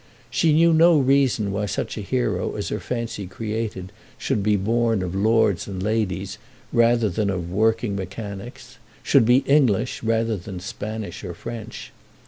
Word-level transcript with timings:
She 0.31 0.51
knew 0.51 0.73
no 0.73 0.97
reason 0.97 1.51
why 1.51 1.67
such 1.67 1.95
a 1.95 2.01
hero 2.01 2.55
as 2.55 2.69
her 2.69 2.79
fancy 2.79 3.27
created 3.27 3.91
should 4.17 4.41
be 4.41 4.55
born 4.55 5.03
of 5.03 5.13
lords 5.13 5.67
and 5.67 5.83
ladies 5.83 6.39
rather 6.73 7.07
than 7.07 7.29
of 7.29 7.51
working 7.51 7.95
mechanics, 7.97 8.79
should 9.03 9.25
be 9.27 9.43
English 9.45 10.01
rather 10.01 10.37
than 10.37 10.59
Spanish 10.59 11.23
or 11.23 11.35
French. 11.35 11.91